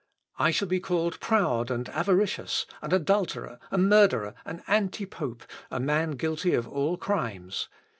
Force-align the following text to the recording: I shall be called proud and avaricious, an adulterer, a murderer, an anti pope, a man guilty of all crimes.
I 0.39 0.49
shall 0.49 0.67
be 0.67 0.79
called 0.79 1.19
proud 1.19 1.69
and 1.69 1.87
avaricious, 1.89 2.65
an 2.81 2.91
adulterer, 2.91 3.59
a 3.69 3.77
murderer, 3.77 4.33
an 4.45 4.63
anti 4.65 5.05
pope, 5.05 5.43
a 5.69 5.79
man 5.79 6.13
guilty 6.13 6.55
of 6.55 6.67
all 6.67 6.97
crimes. 6.97 7.69